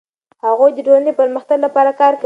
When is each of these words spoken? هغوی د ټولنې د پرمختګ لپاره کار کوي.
هغوی 0.45 0.71
د 0.73 0.79
ټولنې 0.87 1.05
د 1.13 1.17
پرمختګ 1.21 1.57
لپاره 1.65 1.91
کار 2.01 2.13
کوي. 2.13 2.19